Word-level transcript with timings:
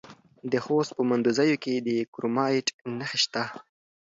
د 0.51 0.53
خوست 0.63 0.91
په 0.97 1.03
مندوزیو 1.09 1.61
کې 1.63 1.73
د 1.87 1.89
کرومایټ 2.13 2.67
نښې 2.97 3.17
شته. 3.23 3.43